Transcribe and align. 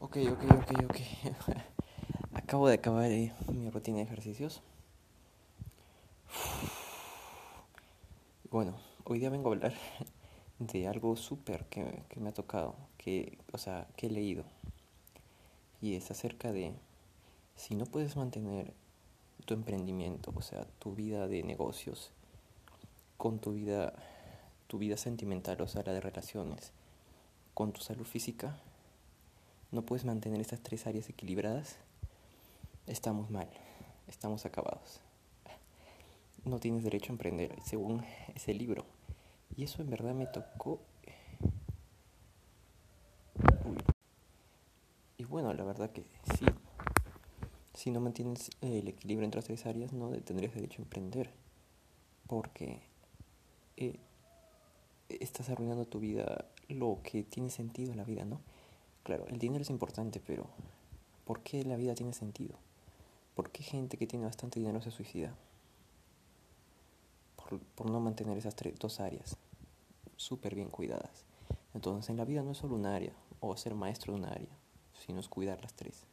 Ok, 0.00 0.16
ok, 0.30 0.44
ok, 0.52 0.84
ok. 0.84 0.96
Acabo 2.32 2.68
de 2.68 2.74
acabar 2.74 3.10
eh, 3.10 3.32
mi 3.52 3.68
rutina 3.68 3.96
de 3.96 4.04
ejercicios. 4.04 4.62
Bueno, 8.48 8.76
hoy 9.02 9.18
día 9.18 9.28
vengo 9.28 9.50
a 9.50 9.54
hablar 9.54 9.74
de 10.60 10.86
algo 10.86 11.16
súper 11.16 11.64
que, 11.64 12.04
que 12.08 12.20
me 12.20 12.28
ha 12.28 12.32
tocado, 12.32 12.76
que, 12.96 13.38
o 13.52 13.58
sea, 13.58 13.88
que 13.96 14.06
he 14.06 14.10
leído. 14.10 14.44
Y 15.82 15.96
es 15.96 16.08
acerca 16.12 16.52
de 16.52 16.74
si 17.56 17.74
no 17.74 17.84
puedes 17.84 18.16
mantener 18.16 18.72
tu 19.46 19.54
emprendimiento, 19.54 20.32
o 20.32 20.42
sea, 20.42 20.64
tu 20.78 20.94
vida 20.94 21.26
de 21.26 21.42
negocios, 21.42 22.12
con 23.16 23.40
tu 23.40 23.52
vida, 23.52 23.94
tu 24.68 24.78
vida 24.78 24.96
sentimental, 24.96 25.60
o 25.60 25.66
sea, 25.66 25.82
la 25.84 25.92
de 25.92 26.00
relaciones, 26.00 26.70
con 27.52 27.72
tu 27.72 27.80
salud 27.80 28.06
física, 28.06 28.60
no 29.70 29.82
puedes 29.82 30.04
mantener 30.04 30.40
estas 30.40 30.60
tres 30.60 30.86
áreas 30.86 31.08
equilibradas, 31.08 31.76
estamos 32.86 33.30
mal, 33.30 33.48
estamos 34.06 34.46
acabados. 34.46 35.00
No 36.44 36.58
tienes 36.58 36.84
derecho 36.84 37.12
a 37.12 37.14
emprender, 37.14 37.54
según 37.64 38.04
ese 38.34 38.54
libro. 38.54 38.84
Y 39.56 39.64
eso 39.64 39.82
en 39.82 39.90
verdad 39.90 40.14
me 40.14 40.26
tocó. 40.26 40.80
Y 45.18 45.24
bueno, 45.24 45.52
la 45.52 45.64
verdad 45.64 45.90
que 45.90 46.04
sí. 46.38 46.46
Si 47.74 47.90
no 47.90 48.00
mantienes 48.00 48.50
el 48.60 48.88
equilibrio 48.88 49.24
entre 49.24 49.38
las 49.38 49.46
tres 49.46 49.66
áreas, 49.66 49.92
no 49.92 50.10
tendrías 50.22 50.54
derecho 50.54 50.80
a 50.80 50.84
emprender. 50.84 51.30
Porque 52.26 52.80
eh, 53.76 53.98
estás 55.08 55.50
arruinando 55.50 55.84
tu 55.84 56.00
vida, 56.00 56.46
lo 56.68 57.00
que 57.02 57.22
tiene 57.22 57.50
sentido 57.50 57.92
en 57.92 57.98
la 57.98 58.04
vida, 58.04 58.24
¿no? 58.24 58.40
Claro, 59.02 59.26
el 59.28 59.38
dinero 59.38 59.62
es 59.62 59.70
importante, 59.70 60.20
pero 60.20 60.46
¿por 61.24 61.40
qué 61.42 61.64
la 61.64 61.76
vida 61.76 61.94
tiene 61.94 62.12
sentido? 62.12 62.56
¿Por 63.34 63.50
qué 63.50 63.62
gente 63.62 63.96
que 63.96 64.06
tiene 64.06 64.24
bastante 64.24 64.58
dinero 64.58 64.82
se 64.82 64.90
suicida? 64.90 65.34
Por, 67.76 67.90
no 67.90 68.00
mantener 68.00 68.36
esas 68.36 68.54
tres, 68.54 68.78
dos 68.78 69.00
áreas 69.00 69.36
súper 70.16 70.54
bien 70.54 70.68
cuidadas. 70.68 71.24
Entonces, 71.72 72.10
en 72.10 72.16
la 72.16 72.24
vida 72.24 72.42
no 72.42 72.50
es 72.50 72.58
solo 72.58 72.74
un 72.74 72.86
área 72.86 73.12
o 73.40 73.56
ser 73.56 73.74
maestro 73.74 74.12
de 74.12 74.18
un 74.18 74.26
área, 74.26 74.48
sino 74.92 75.20
es 75.20 75.28
cuidar 75.28 75.60
las 75.62 75.74
tres. 75.74 76.04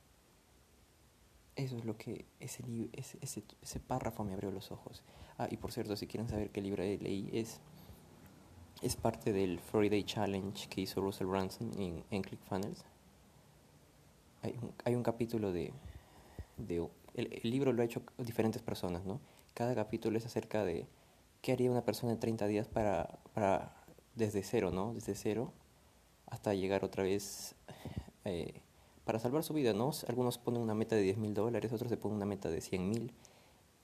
Eso 1.55 1.77
es 1.77 1.85
lo 1.85 1.97
que 1.97 2.25
ese, 2.39 2.63
ese, 2.93 3.17
ese, 3.21 3.43
ese 3.61 3.79
párrafo 3.79 4.23
me 4.23 4.33
abrió 4.33 4.51
los 4.51 4.71
ojos. 4.71 5.03
Ah, 5.37 5.47
y 5.49 5.57
por 5.57 5.71
cierto, 5.71 5.95
si 5.95 6.07
quieren 6.07 6.29
saber 6.29 6.51
qué 6.51 6.61
libro 6.61 6.83
leí, 6.83 7.29
es 7.33 7.59
es 8.81 8.95
parte 8.95 9.33
del 9.33 9.59
Friday 9.59 10.03
Challenge 10.03 10.67
que 10.69 10.81
hizo 10.81 11.01
Russell 11.01 11.27
Brunson 11.27 11.71
en, 11.79 12.03
en 12.11 12.21
ClickFunnels. 12.21 12.83
Hay 14.41 14.57
un, 14.61 14.73
hay 14.83 14.95
un 14.95 15.03
capítulo 15.03 15.51
de... 15.51 15.73
de 16.57 16.87
el, 17.15 17.41
el, 17.41 17.49
libro 17.49 17.71
lo 17.71 17.81
ha 17.81 17.85
hecho 17.85 18.03
diferentes 18.17 18.61
personas, 18.61 19.05
¿no? 19.05 19.19
Cada 19.53 19.73
capítulo 19.73 20.17
es 20.17 20.25
acerca 20.25 20.65
de 20.65 20.87
qué 21.41 21.53
haría 21.53 21.71
una 21.71 21.85
persona 21.85 22.11
en 22.11 22.19
30 22.19 22.47
días 22.47 22.67
para, 22.67 23.19
para 23.33 23.73
desde 24.15 24.43
cero, 24.43 24.71
¿no? 24.71 24.93
Desde 24.93 25.15
cero 25.15 25.53
hasta 26.27 26.53
llegar 26.53 26.83
otra 26.83 27.03
vez 27.03 27.55
eh, 28.25 28.61
para 29.05 29.19
salvar 29.19 29.43
su 29.43 29.53
vida, 29.53 29.73
¿no? 29.73 29.91
Algunos 30.07 30.37
ponen 30.37 30.61
una 30.61 30.73
meta 30.73 30.95
de 30.95 31.03
10 31.03 31.17
mil 31.17 31.33
dólares, 31.33 31.71
otros 31.71 31.89
se 31.89 31.97
ponen 31.97 32.17
una 32.17 32.25
meta 32.25 32.49
de 32.49 32.61
100 32.61 32.89
mil, 32.89 33.13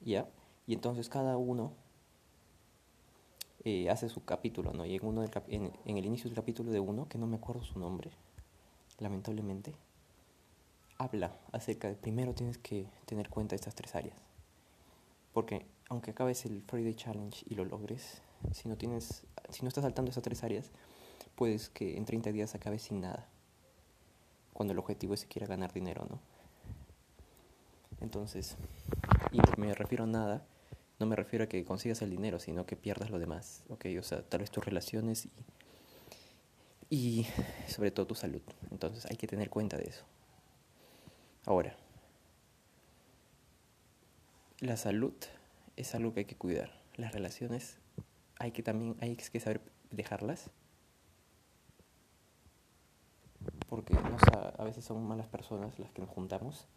¿ya? 0.01 0.27
Y 0.67 0.73
entonces 0.73 1.09
cada 1.09 1.37
uno 1.37 1.73
eh, 3.63 3.89
hace 3.89 4.09
su 4.09 4.25
capítulo, 4.25 4.73
¿no? 4.73 4.85
Y 4.85 4.95
en, 4.95 5.05
uno 5.05 5.21
del 5.21 5.29
cap 5.29 5.45
en, 5.47 5.71
en, 5.85 5.97
el 5.97 6.05
inicio 6.05 6.25
del 6.25 6.35
capítulo 6.35 6.71
de 6.71 6.79
uno, 6.79 7.07
que 7.07 7.17
no 7.17 7.27
me 7.27 7.37
acuerdo 7.37 7.63
su 7.63 7.77
nombre, 7.79 8.11
lamentablemente, 8.99 9.73
habla 10.97 11.35
acerca 11.51 11.87
de 11.87 11.95
primero 11.95 12.33
tienes 12.33 12.57
que 12.57 12.85
tener 13.05 13.29
cuenta 13.29 13.51
de 13.51 13.57
estas 13.57 13.75
tres 13.75 13.95
áreas. 13.95 14.17
Porque 15.33 15.65
aunque 15.89 16.11
acabes 16.11 16.45
el 16.45 16.61
Friday 16.63 16.95
Challenge 16.95 17.45
y 17.49 17.55
lo 17.55 17.65
logres, 17.65 18.21
si 18.51 18.69
no 18.69 18.77
tienes, 18.77 19.23
si 19.49 19.61
no 19.61 19.67
estás 19.67 19.83
saltando 19.83 20.11
esas 20.11 20.23
tres 20.23 20.43
áreas, 20.43 20.71
puedes 21.35 21.69
que 21.69 21.97
en 21.97 22.05
30 22.05 22.31
días 22.31 22.55
acabes 22.55 22.83
sin 22.83 23.01
nada. 23.01 23.27
Cuando 24.53 24.73
el 24.73 24.79
objetivo 24.79 25.13
es 25.13 25.21
siquiera 25.21 25.47
ganar 25.47 25.73
dinero, 25.73 26.05
¿no? 26.09 26.19
Entonces, 27.99 28.57
y 29.31 29.39
me 29.59 29.73
refiero 29.73 30.05
a 30.05 30.07
nada, 30.07 30.45
no 31.01 31.07
me 31.07 31.15
refiero 31.15 31.45
a 31.45 31.47
que 31.47 31.65
consigas 31.65 32.01
el 32.03 32.11
dinero, 32.11 32.39
sino 32.39 32.65
que 32.65 32.75
pierdas 32.75 33.09
lo 33.09 33.17
demás, 33.17 33.63
¿ok? 33.69 33.87
O 33.99 34.03
sea, 34.03 34.21
tal 34.21 34.41
vez 34.41 34.51
tus 34.51 34.63
relaciones 34.63 35.27
y, 36.89 37.25
sobre 37.67 37.89
todo 37.89 38.05
tu 38.05 38.15
salud. 38.15 38.41
Entonces 38.69 39.05
hay 39.07 39.17
que 39.17 39.27
tener 39.27 39.49
cuenta 39.49 39.77
de 39.77 39.85
eso. 39.85 40.05
Ahora, 41.45 41.75
la 44.59 44.77
salud 44.77 45.13
es 45.75 45.95
algo 45.95 46.13
que 46.13 46.19
hay 46.19 46.25
que 46.25 46.37
cuidar. 46.37 46.79
Las 46.95 47.13
relaciones 47.13 47.77
hay 48.37 48.51
que 48.51 48.61
también 48.61 48.95
hay 49.01 49.15
que 49.15 49.39
saber 49.39 49.59
dejarlas. 49.89 50.51
Porque 53.67 53.95
no, 53.95 54.17
a 54.57 54.63
veces 54.63 54.85
son 54.85 55.03
malas 55.07 55.27
personas 55.27 55.79
las 55.79 55.91
que 55.91 56.01
nos 56.01 56.11
juntamos. 56.11 56.67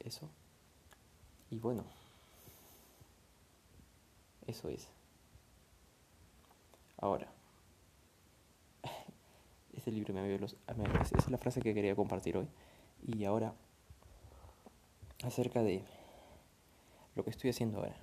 Eso. 0.00 0.28
Y 1.50 1.58
bueno. 1.58 1.99
Eso 4.50 4.68
es. 4.68 4.88
Ahora, 6.98 7.28
este 9.72 9.92
libro 9.92 10.12
me 10.12 10.38
los... 10.38 10.56
Esa 11.02 11.18
es 11.18 11.30
la 11.30 11.38
frase 11.38 11.60
que 11.60 11.72
quería 11.72 11.94
compartir 11.94 12.36
hoy. 12.36 12.48
Y 13.06 13.24
ahora, 13.24 13.54
acerca 15.22 15.62
de 15.62 15.84
lo 17.14 17.22
que 17.22 17.30
estoy 17.30 17.50
haciendo 17.50 17.78
ahora. 17.78 17.94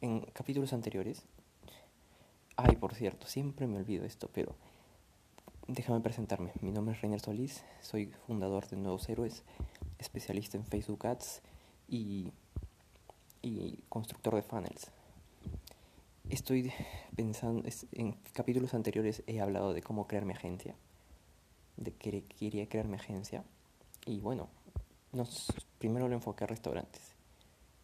En 0.00 0.22
capítulos 0.32 0.72
anteriores... 0.72 1.26
Ay, 2.58 2.76
por 2.76 2.94
cierto, 2.94 3.26
siempre 3.26 3.66
me 3.66 3.76
olvido 3.76 4.06
esto, 4.06 4.30
pero 4.32 4.54
déjame 5.68 6.00
presentarme. 6.00 6.52
Mi 6.62 6.72
nombre 6.72 6.94
es 6.94 7.02
Reiner 7.02 7.20
Solís, 7.20 7.62
soy 7.82 8.06
fundador 8.26 8.66
de 8.66 8.78
Nuevos 8.78 9.06
Héroes, 9.10 9.44
especialista 9.98 10.56
en 10.56 10.64
Facebook 10.64 11.06
Ads 11.06 11.42
y, 11.86 12.32
y 13.42 13.84
constructor 13.90 14.36
de 14.36 14.40
funnels. 14.40 14.90
Estoy 16.28 16.72
pensando, 17.14 17.68
en 17.92 18.14
capítulos 18.32 18.74
anteriores 18.74 19.22
he 19.28 19.40
hablado 19.40 19.72
de 19.72 19.80
cómo 19.80 20.08
crear 20.08 20.24
mi 20.24 20.32
agencia, 20.32 20.74
de 21.76 21.92
que 21.92 22.24
quería 22.24 22.68
crear 22.68 22.88
mi 22.88 22.96
agencia. 22.96 23.44
Y 24.06 24.18
bueno, 24.18 24.48
nos, 25.12 25.46
primero 25.78 26.08
lo 26.08 26.14
enfoqué 26.14 26.42
a 26.42 26.48
restaurantes. 26.48 27.14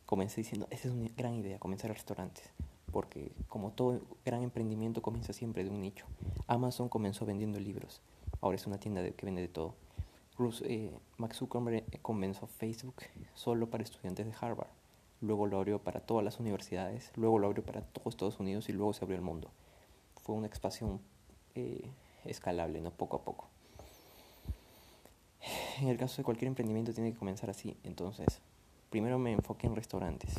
Comencé 0.07 0.41
diciendo, 0.41 0.67
esa 0.71 0.89
es 0.89 0.95
una 0.95 1.09
gran 1.17 1.35
idea, 1.35 1.61
comenzar 1.61 1.93
a 1.93 1.95
restaurantes. 1.95 2.43
Porque 2.91 3.31
como 3.47 3.71
todo 3.71 4.01
gran 4.25 4.43
emprendimiento 4.43 5.03
comienza 5.03 5.33
siempre 5.33 5.63
de 5.63 5.71
un 5.71 5.81
nicho. 5.81 6.07
Amazon 6.49 6.89
comenzó 6.89 7.25
vendiendo 7.25 7.61
libros, 7.61 8.01
ahora 8.41 8.57
es 8.57 8.67
una 8.67 8.79
tienda 8.79 9.03
de, 9.03 9.15
que 9.15 9.25
vende 9.25 9.43
de 9.43 9.49
todo. 9.49 9.77
Bruce, 10.37 10.65
eh, 10.67 10.91
Max 11.17 11.37
Zuckerberg 11.37 11.85
comenzó 12.03 12.49
Facebook 12.49 13.05
solo 13.35 13.71
para 13.71 13.85
estudiantes 13.85 14.27
de 14.27 14.35
Harvard 14.41 14.81
luego 15.22 15.47
lo 15.47 15.56
abrió 15.56 15.78
para 15.78 16.00
todas 16.00 16.25
las 16.25 16.38
universidades, 16.41 17.10
luego 17.16 17.38
lo 17.38 17.47
abrió 17.47 17.65
para 17.65 17.81
todos 17.81 18.15
Estados 18.15 18.41
Unidos 18.41 18.69
y 18.69 18.72
luego 18.72 18.93
se 18.93 19.05
abrió 19.05 19.16
el 19.16 19.25
mundo. 19.25 19.50
Fue 20.21 20.34
una 20.34 20.49
expansión 20.49 21.00
eh, 21.55 21.88
escalable, 22.25 22.81
¿no? 22.81 22.91
Poco 22.91 23.16
a 23.16 23.25
poco. 23.25 23.49
En 25.81 25.88
el 25.88 25.97
caso 25.97 26.19
de 26.19 26.25
cualquier 26.25 26.49
emprendimiento 26.49 26.93
tiene 26.93 27.12
que 27.12 27.19
comenzar 27.19 27.50
así. 27.50 27.77
Entonces, 27.84 28.41
primero 28.91 29.19
me 29.19 29.32
enfoqué 29.32 29.66
en 29.66 29.77
restaurantes. 29.77 30.34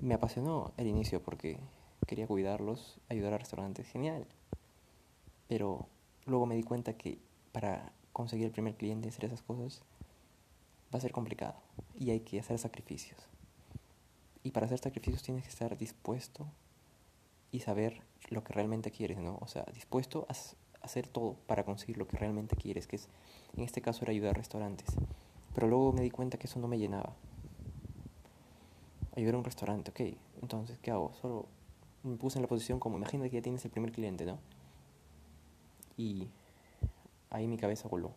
Me 0.00 0.14
apasionó 0.14 0.72
el 0.76 0.86
inicio 0.86 1.22
porque 1.22 1.58
quería 2.06 2.26
cuidarlos, 2.26 2.98
ayudar 3.08 3.34
a 3.34 3.38
restaurantes, 3.38 3.86
genial. 3.88 4.26
Pero 5.48 5.86
luego 6.26 6.46
me 6.46 6.56
di 6.56 6.62
cuenta 6.62 6.96
que 6.96 7.18
para 7.52 7.92
conseguir 8.12 8.46
el 8.46 8.52
primer 8.52 8.74
cliente 8.74 9.08
y 9.08 9.10
hacer 9.10 9.26
esas 9.26 9.42
cosas 9.42 9.82
va 10.92 10.98
a 10.98 11.02
ser 11.02 11.12
complicado 11.12 11.54
y 11.98 12.10
hay 12.10 12.20
que 12.20 12.38
hacer 12.40 12.58
sacrificios. 12.58 13.33
Y 14.44 14.52
para 14.52 14.66
hacer 14.66 14.78
sacrificios 14.78 15.22
tienes 15.22 15.42
que 15.42 15.48
estar 15.48 15.76
dispuesto 15.76 16.46
y 17.50 17.60
saber 17.60 18.02
lo 18.28 18.44
que 18.44 18.52
realmente 18.52 18.90
quieres, 18.90 19.18
¿no? 19.18 19.38
O 19.40 19.48
sea, 19.48 19.64
dispuesto 19.72 20.26
a 20.28 20.34
hacer 20.84 21.08
todo 21.08 21.36
para 21.46 21.64
conseguir 21.64 21.96
lo 21.96 22.06
que 22.06 22.18
realmente 22.18 22.54
quieres, 22.54 22.86
que 22.86 22.96
es, 22.96 23.08
en 23.56 23.64
este 23.64 23.80
caso 23.80 24.04
era 24.04 24.12
ayudar 24.12 24.34
a 24.34 24.38
restaurantes. 24.38 24.94
Pero 25.54 25.66
luego 25.66 25.92
me 25.92 26.02
di 26.02 26.10
cuenta 26.10 26.36
que 26.36 26.46
eso 26.46 26.60
no 26.60 26.68
me 26.68 26.78
llenaba. 26.78 27.14
Ayudar 29.16 29.36
a 29.36 29.38
un 29.38 29.44
restaurante, 29.44 29.90
ok, 29.92 30.16
entonces, 30.42 30.78
¿qué 30.82 30.90
hago? 30.90 31.14
Solo 31.22 31.46
me 32.02 32.16
puse 32.16 32.38
en 32.38 32.42
la 32.42 32.48
posición 32.48 32.78
como, 32.78 32.98
imagina 32.98 33.28
que 33.30 33.36
ya 33.36 33.42
tienes 33.42 33.64
el 33.64 33.70
primer 33.70 33.92
cliente, 33.92 34.26
¿no? 34.26 34.38
Y 35.96 36.28
ahí 37.30 37.46
mi 37.46 37.56
cabeza 37.56 37.88
voló. 37.88 38.12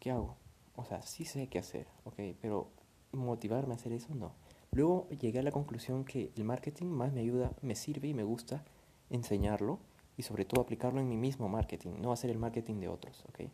¿Qué 0.00 0.10
hago? 0.10 0.36
O 0.74 0.84
sea, 0.84 1.00
sí 1.02 1.24
sé 1.24 1.46
qué 1.48 1.60
hacer, 1.60 1.86
ok, 2.04 2.14
pero 2.40 2.68
motivarme 3.12 3.74
a 3.74 3.76
hacer 3.76 3.92
eso, 3.92 4.14
no. 4.14 4.32
Luego 4.76 5.08
llegué 5.08 5.38
a 5.38 5.42
la 5.42 5.52
conclusión 5.52 6.04
que 6.04 6.30
el 6.36 6.44
marketing 6.44 6.84
más 6.84 7.10
me 7.10 7.22
ayuda, 7.22 7.50
me 7.62 7.74
sirve 7.74 8.08
y 8.08 8.12
me 8.12 8.24
gusta 8.24 8.62
enseñarlo 9.08 9.78
y 10.18 10.22
sobre 10.22 10.44
todo 10.44 10.60
aplicarlo 10.60 11.00
en 11.00 11.08
mi 11.08 11.16
mismo 11.16 11.48
marketing, 11.48 11.92
no 11.98 12.12
hacer 12.12 12.28
el 12.28 12.36
marketing 12.36 12.80
de 12.80 12.88
otros, 12.88 13.24
¿ok? 13.30 13.48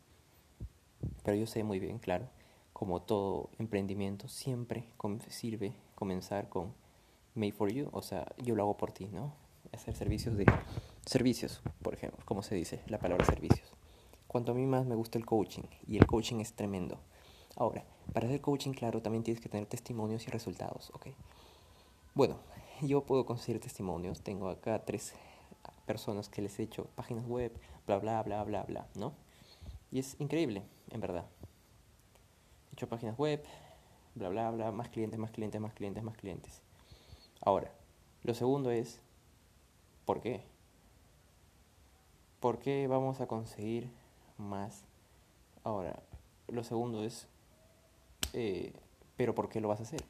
Pero 1.22 1.36
yo 1.36 1.46
sé 1.46 1.62
muy 1.62 1.78
bien, 1.78 2.00
claro, 2.00 2.26
como 2.72 3.02
todo 3.02 3.50
emprendimiento, 3.60 4.26
siempre 4.26 4.84
sirve 5.28 5.74
comenzar 5.94 6.48
con 6.48 6.74
Made 7.36 7.52
for 7.52 7.72
You, 7.72 7.88
o 7.92 8.02
sea, 8.02 8.26
yo 8.42 8.56
lo 8.56 8.64
hago 8.64 8.76
por 8.76 8.90
ti, 8.90 9.06
¿no? 9.06 9.32
Hacer 9.70 9.94
servicios 9.94 10.36
de 10.36 10.44
servicios, 11.06 11.62
por 11.82 11.94
ejemplo, 11.94 12.19
como 12.24 12.42
se 12.42 12.56
dice 12.56 12.80
la 12.88 12.98
palabra 12.98 13.24
servicios. 13.26 13.72
Cuanto 14.26 14.50
a 14.50 14.54
mí 14.56 14.66
más 14.66 14.86
me 14.86 14.96
gusta 14.96 15.19
el 15.19 15.24
coaching, 15.24 15.69
y 15.86 15.98
el 15.98 16.06
coaching 16.06 16.40
es 16.40 16.54
tremendo. 16.54 16.98
Ahora, 17.54 17.84
para 18.12 18.26
hacer 18.26 18.40
coaching, 18.40 18.72
claro, 18.72 19.02
también 19.02 19.24
tienes 19.24 19.42
que 19.42 19.48
tener 19.48 19.66
testimonios 19.66 20.26
y 20.26 20.30
resultados, 20.30 20.90
¿ok? 20.94 21.08
Bueno, 22.14 22.36
yo 22.82 23.04
puedo 23.04 23.24
conseguir 23.26 23.60
testimonios, 23.60 24.22
tengo 24.22 24.48
acá 24.48 24.84
tres 24.84 25.14
personas 25.86 26.28
que 26.28 26.42
les 26.42 26.58
he 26.58 26.64
hecho 26.64 26.86
páginas 26.94 27.26
web, 27.26 27.52
bla, 27.86 27.98
bla, 27.98 28.22
bla, 28.22 28.44
bla, 28.44 28.62
bla, 28.64 28.86
¿no? 28.94 29.14
Y 29.90 29.98
es 29.98 30.16
increíble, 30.20 30.62
en 30.90 31.00
verdad. 31.00 31.26
He 32.70 32.74
hecho 32.74 32.88
páginas 32.88 33.18
web, 33.18 33.44
bla, 34.14 34.28
bla, 34.28 34.50
bla, 34.50 34.72
más 34.72 34.88
clientes, 34.88 35.18
más 35.18 35.30
clientes, 35.30 35.60
más 35.60 35.74
clientes, 35.74 36.02
más 36.02 36.16
clientes. 36.16 36.62
Ahora, 37.40 37.72
lo 38.22 38.34
segundo 38.34 38.70
es, 38.70 39.00
¿por 40.04 40.20
qué? 40.20 40.42
¿Por 42.40 42.58
qué 42.58 42.86
vamos 42.86 43.20
a 43.20 43.26
conseguir 43.26 43.90
más? 44.38 44.84
Ahora, 45.64 46.02
lo 46.48 46.64
segundo 46.64 47.04
es, 47.04 47.28
eh, 48.32 48.73
¿pero 49.17 49.34
por 49.34 49.49
qué 49.49 49.61
lo 49.61 49.69
vas 49.69 49.81
a 49.81 49.84
hacer? 49.84 50.02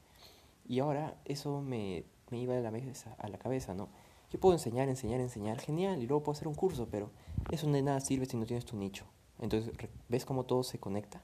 Y 0.66 0.78
ahora 0.78 1.16
eso 1.24 1.60
me, 1.60 2.04
me 2.30 2.38
iba 2.38 2.56
a 2.56 2.60
la, 2.60 2.70
mesa, 2.70 3.14
a 3.18 3.28
la 3.28 3.38
cabeza, 3.38 3.74
¿no? 3.74 3.88
Yo 4.30 4.40
puedo 4.40 4.54
enseñar, 4.54 4.88
enseñar, 4.88 5.20
enseñar, 5.20 5.60
genial, 5.60 6.02
y 6.02 6.06
luego 6.06 6.22
puedo 6.22 6.36
hacer 6.36 6.48
un 6.48 6.54
curso, 6.54 6.88
pero 6.90 7.10
eso 7.50 7.70
de 7.70 7.82
nada 7.82 8.00
sirve 8.00 8.24
si 8.26 8.36
no 8.36 8.46
tienes 8.46 8.64
tu 8.64 8.76
nicho. 8.76 9.04
Entonces, 9.38 9.72
¿ves 10.08 10.24
cómo 10.24 10.44
todo 10.44 10.62
se 10.62 10.78
conecta? 10.78 11.22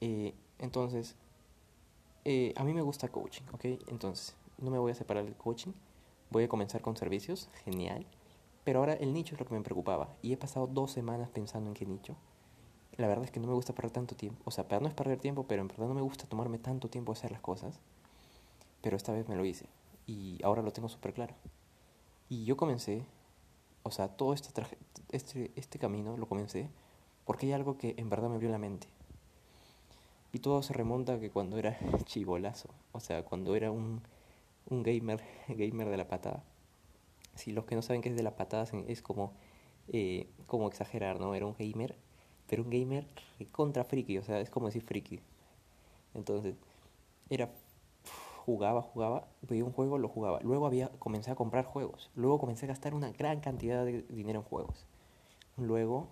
Eh, 0.00 0.34
entonces, 0.58 1.16
eh, 2.24 2.52
a 2.56 2.64
mí 2.64 2.74
me 2.74 2.82
gusta 2.82 3.08
coaching, 3.08 3.44
¿ok? 3.52 3.64
Entonces, 3.88 4.36
no 4.58 4.70
me 4.70 4.78
voy 4.78 4.92
a 4.92 4.94
separar 4.94 5.24
del 5.24 5.36
coaching, 5.36 5.72
voy 6.30 6.44
a 6.44 6.48
comenzar 6.48 6.82
con 6.82 6.96
servicios, 6.96 7.48
genial. 7.64 8.06
Pero 8.64 8.80
ahora 8.80 8.94
el 8.94 9.12
nicho 9.12 9.34
es 9.34 9.40
lo 9.40 9.46
que 9.46 9.54
me 9.54 9.62
preocupaba 9.62 10.16
y 10.22 10.32
he 10.32 10.36
pasado 10.36 10.66
dos 10.66 10.90
semanas 10.90 11.30
pensando 11.30 11.70
en 11.70 11.74
qué 11.74 11.86
nicho. 11.86 12.16
La 12.96 13.06
verdad 13.06 13.24
es 13.24 13.30
que 13.30 13.40
no 13.40 13.46
me 13.46 13.54
gusta 13.54 13.74
perder 13.74 13.92
tanto 13.92 14.14
tiempo, 14.14 14.42
o 14.44 14.50
sea, 14.50 14.66
no 14.80 14.88
es 14.88 14.94
perder 14.94 15.18
tiempo, 15.18 15.44
pero 15.46 15.62
en 15.62 15.68
verdad 15.68 15.86
no 15.86 15.94
me 15.94 16.00
gusta 16.00 16.26
tomarme 16.26 16.58
tanto 16.58 16.88
tiempo 16.88 17.12
hacer 17.12 17.30
las 17.30 17.40
cosas. 17.40 17.78
Pero 18.82 18.96
esta 18.96 19.12
vez 19.12 19.28
me 19.28 19.36
lo 19.36 19.44
hice 19.44 19.66
y 20.06 20.42
ahora 20.42 20.62
lo 20.62 20.72
tengo 20.72 20.88
súper 20.88 21.12
claro. 21.12 21.34
Y 22.28 22.44
yo 22.44 22.56
comencé, 22.56 23.02
o 23.82 23.90
sea, 23.90 24.08
todo 24.08 24.32
este, 24.32 24.50
este, 25.10 25.52
este 25.56 25.78
camino 25.78 26.16
lo 26.16 26.26
comencé 26.26 26.68
porque 27.24 27.46
hay 27.46 27.52
algo 27.52 27.76
que 27.76 27.94
en 27.98 28.08
verdad 28.08 28.28
me 28.28 28.36
abrió 28.36 28.50
la 28.50 28.58
mente. 28.58 28.88
Y 30.32 30.38
todo 30.38 30.62
se 30.62 30.72
remonta 30.72 31.14
a 31.14 31.20
que 31.20 31.30
cuando 31.30 31.58
era 31.58 31.78
chivolazo, 32.04 32.68
o 32.92 33.00
sea, 33.00 33.24
cuando 33.24 33.56
era 33.56 33.70
un 33.70 34.02
un 34.68 34.82
gamer, 34.82 35.22
gamer 35.48 35.88
de 35.88 35.96
la 35.96 36.08
patada. 36.08 36.42
Si 37.34 37.52
los 37.52 37.64
que 37.64 37.74
no 37.74 37.82
saben 37.82 38.02
qué 38.02 38.08
es 38.08 38.16
de 38.16 38.22
la 38.22 38.36
patada 38.36 38.66
es 38.88 39.02
como, 39.02 39.32
eh, 39.88 40.28
como 40.46 40.68
exagerar, 40.68 41.20
¿no? 41.20 41.34
Era 41.34 41.46
un 41.46 41.54
gamer, 41.58 41.96
pero 42.48 42.62
un 42.62 42.70
gamer 42.70 43.06
contra 43.52 43.84
friki, 43.84 44.18
o 44.18 44.22
sea, 44.22 44.40
es 44.40 44.50
como 44.50 44.66
decir 44.66 44.82
friki. 44.82 45.20
Entonces, 46.14 46.56
era 47.28 47.50
jugaba, 48.46 48.80
jugaba, 48.80 49.26
veía 49.42 49.64
un 49.64 49.72
juego, 49.72 49.98
lo 49.98 50.08
jugaba. 50.08 50.38
Luego 50.40 50.66
había 50.66 50.88
comencé 51.00 51.32
a 51.32 51.34
comprar 51.34 51.64
juegos. 51.64 52.10
Luego 52.14 52.38
comencé 52.38 52.66
a 52.66 52.68
gastar 52.68 52.94
una 52.94 53.10
gran 53.10 53.40
cantidad 53.40 53.84
de 53.84 54.02
dinero 54.02 54.38
en 54.40 54.44
juegos. 54.44 54.86
Luego 55.56 56.08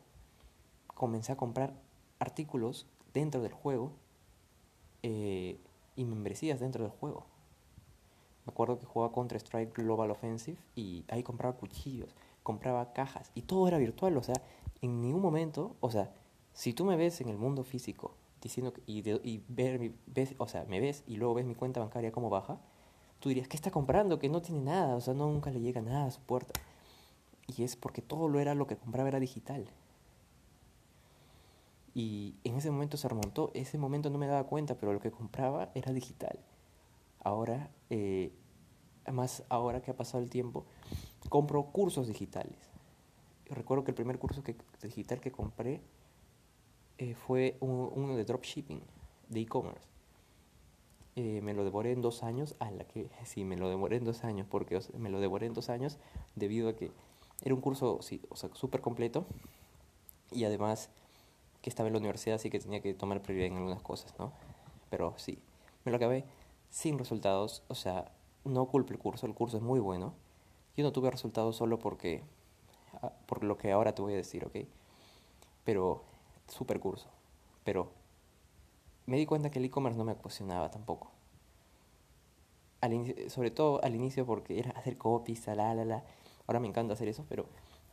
comencé 0.88 1.30
a 1.32 1.36
comprar 1.36 1.74
artículos 2.18 2.86
dentro 3.12 3.40
del 3.40 3.52
juego 3.52 3.92
eh, 5.02 5.60
y 5.94 6.04
membresías 6.04 6.58
dentro 6.58 6.82
del 6.82 6.92
juego. 6.92 7.24
Me 8.46 8.50
acuerdo 8.50 8.80
que 8.80 8.86
jugaba 8.86 9.12
Counter 9.12 9.38
Strike 9.38 9.72
Global 9.72 10.10
Offensive 10.10 10.58
y 10.74 11.04
ahí 11.08 11.22
compraba 11.22 11.56
cuchillos, 11.56 12.14
compraba 12.42 12.92
cajas 12.92 13.30
y 13.34 13.42
todo 13.42 13.68
era 13.68 13.78
virtual. 13.78 14.16
O 14.16 14.22
sea, 14.24 14.34
en 14.82 15.00
ningún 15.00 15.22
momento, 15.22 15.76
o 15.80 15.90
sea, 15.90 16.12
si 16.54 16.72
tú 16.72 16.86
me 16.86 16.96
ves 16.96 17.20
en 17.20 17.28
el 17.28 17.36
mundo 17.36 17.64
físico 17.64 18.16
diciendo 18.40 18.72
y, 18.86 19.08
y 19.28 19.44
ver 19.48 19.78
mi, 19.78 19.94
ves, 20.06 20.34
o 20.38 20.46
sea, 20.46 20.64
me 20.64 20.80
ves 20.80 21.02
y 21.06 21.16
luego 21.16 21.34
ves 21.34 21.46
mi 21.46 21.54
cuenta 21.54 21.80
bancaria 21.80 22.12
cómo 22.12 22.30
baja, 22.30 22.58
tú 23.18 23.30
dirías, 23.30 23.48
¿qué 23.48 23.56
está 23.56 23.70
comprando? 23.70 24.18
Que 24.18 24.28
no 24.28 24.42
tiene 24.42 24.60
nada, 24.60 24.96
o 24.96 25.00
sea, 25.00 25.14
no, 25.14 25.26
nunca 25.26 25.50
le 25.50 25.60
llega 25.60 25.80
nada 25.80 26.06
a 26.06 26.10
su 26.10 26.20
puerta. 26.20 26.52
Y 27.46 27.64
es 27.64 27.74
porque 27.76 28.02
todo 28.02 28.28
lo 28.28 28.40
era 28.40 28.54
lo 28.54 28.66
que 28.66 28.76
compraba 28.76 29.08
era 29.08 29.20
digital. 29.20 29.66
Y 31.94 32.34
en 32.44 32.56
ese 32.56 32.70
momento 32.70 32.96
se 32.96 33.08
remontó, 33.08 33.50
ese 33.54 33.78
momento 33.78 34.10
no 34.10 34.18
me 34.18 34.26
daba 34.26 34.44
cuenta, 34.44 34.76
pero 34.76 34.92
lo 34.92 35.00
que 35.00 35.10
compraba 35.10 35.70
era 35.74 35.92
digital. 35.92 36.38
Ahora, 37.20 37.70
eh, 37.88 38.32
además, 39.04 39.44
ahora 39.48 39.80
que 39.80 39.90
ha 39.90 39.96
pasado 39.96 40.22
el 40.22 40.28
tiempo, 40.28 40.66
compro 41.28 41.64
cursos 41.66 42.08
digitales. 42.08 42.58
recuerdo 43.48 43.84
que 43.84 43.92
el 43.92 43.94
primer 43.94 44.18
curso 44.18 44.42
que, 44.42 44.56
digital 44.82 45.20
que 45.20 45.32
compré 45.32 45.80
eh, 46.98 47.14
fue 47.14 47.56
uno 47.60 48.16
de 48.16 48.24
dropshipping, 48.24 48.82
de 49.28 49.40
e-commerce. 49.40 49.88
Eh, 51.16 51.40
me 51.42 51.54
lo 51.54 51.64
devoré 51.64 51.92
en 51.92 52.02
dos 52.02 52.22
años, 52.22 52.56
a 52.58 52.70
la 52.70 52.84
que 52.84 53.08
sí, 53.24 53.44
me 53.44 53.56
lo 53.56 53.68
devoré 53.68 53.96
en 53.96 54.04
dos 54.04 54.24
años, 54.24 54.46
porque 54.50 54.80
me 54.98 55.10
lo 55.10 55.20
devoré 55.20 55.46
en 55.46 55.54
dos 55.54 55.70
años 55.70 55.98
debido 56.34 56.68
a 56.68 56.76
que 56.76 56.90
era 57.42 57.54
un 57.54 57.60
curso, 57.60 57.98
sí, 58.02 58.20
o 58.30 58.36
sea, 58.36 58.50
súper 58.54 58.80
completo 58.80 59.26
y 60.30 60.44
además 60.44 60.90
que 61.62 61.70
estaba 61.70 61.88
en 61.88 61.94
la 61.94 61.98
universidad, 61.98 62.36
así 62.36 62.50
que 62.50 62.58
tenía 62.58 62.80
que 62.80 62.94
tomar 62.94 63.22
prioridad 63.22 63.48
en 63.48 63.56
algunas 63.56 63.82
cosas, 63.82 64.14
¿no? 64.18 64.32
Pero 64.90 65.14
sí, 65.16 65.38
me 65.84 65.90
lo 65.90 65.96
acabé 65.96 66.24
sin 66.70 66.98
resultados, 66.98 67.62
o 67.68 67.74
sea, 67.74 68.10
no 68.44 68.66
culpo 68.66 68.92
el 68.92 68.98
curso, 68.98 69.26
el 69.26 69.34
curso 69.34 69.56
es 69.56 69.62
muy 69.62 69.80
bueno. 69.80 70.12
Yo 70.76 70.84
no 70.84 70.92
tuve 70.92 71.10
resultados 71.10 71.56
solo 71.56 71.78
porque, 71.78 72.22
ah, 73.02 73.12
por 73.26 73.44
lo 73.44 73.56
que 73.56 73.72
ahora 73.72 73.94
te 73.94 74.02
voy 74.02 74.12
a 74.14 74.16
decir, 74.16 74.44
¿ok? 74.44 74.56
Pero, 75.64 76.02
super 76.48 76.80
curso. 76.80 77.08
Pero, 77.64 77.90
me 79.06 79.16
di 79.16 79.26
cuenta 79.26 79.50
que 79.50 79.58
el 79.58 79.66
e-commerce 79.66 79.98
no 79.98 80.04
me 80.04 80.12
apasionaba 80.12 80.70
tampoco. 80.70 81.10
Al 82.80 83.30
sobre 83.30 83.50
todo 83.50 83.82
al 83.82 83.94
inicio 83.94 84.26
porque 84.26 84.58
era 84.58 84.70
hacer 84.76 84.98
copies, 84.98 85.46
la, 85.46 85.74
la, 85.74 85.84
la. 85.84 86.04
Ahora 86.46 86.60
me 86.60 86.68
encanta 86.68 86.94
hacer 86.94 87.08
eso, 87.08 87.24
pero 87.28 87.46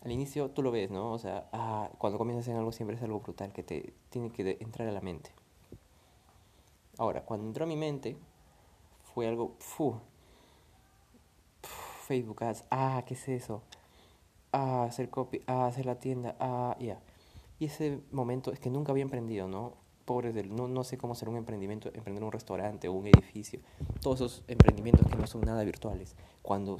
al 0.03 0.11
inicio 0.11 0.49
tú 0.49 0.61
lo 0.63 0.71
ves, 0.71 0.91
¿no? 0.91 1.11
O 1.11 1.19
sea, 1.19 1.47
ah, 1.53 1.89
cuando 1.97 2.17
comienzas 2.17 2.47
en 2.47 2.57
algo 2.57 2.71
siempre 2.71 2.97
es 2.97 3.03
algo 3.03 3.19
brutal 3.19 3.53
que 3.53 3.63
te 3.63 3.93
tiene 4.09 4.31
que 4.31 4.57
entrar 4.59 4.87
a 4.87 4.91
la 4.91 5.01
mente. 5.01 5.31
Ahora, 6.97 7.23
cuando 7.23 7.47
entró 7.47 7.63
a 7.63 7.67
mi 7.67 7.75
mente, 7.75 8.17
fue 9.13 9.27
algo, 9.27 9.55
Facebook 12.07 12.43
Ads, 12.43 12.65
ah, 12.71 13.03
¿qué 13.05 13.13
es 13.13 13.27
eso? 13.29 13.63
Ah, 14.51 14.83
hacer 14.83 15.09
copy, 15.09 15.41
ah, 15.47 15.67
hacer 15.67 15.85
la 15.85 15.95
tienda, 15.95 16.35
ah, 16.39 16.75
ya. 16.79 16.99
Y 17.61 17.65
ese 17.65 17.99
momento 18.11 18.51
es 18.51 18.59
que 18.59 18.71
nunca 18.71 18.91
había 18.91 19.03
emprendido, 19.03 19.47
¿no? 19.47 19.75
Pobres 20.05 20.33
del, 20.33 20.55
no, 20.55 20.67
no 20.67 20.83
sé 20.83 20.97
cómo 20.97 21.13
hacer 21.13 21.29
un 21.29 21.37
emprendimiento, 21.37 21.91
emprender 21.93 22.23
un 22.23 22.31
restaurante 22.31 22.87
o 22.87 22.93
un 22.93 23.05
edificio. 23.05 23.59
Todos 24.01 24.19
esos 24.19 24.43
emprendimientos 24.47 25.05
que 25.07 25.15
no 25.15 25.27
son 25.27 25.41
nada 25.41 25.63
virtuales. 25.63 26.15
Cuando 26.41 26.79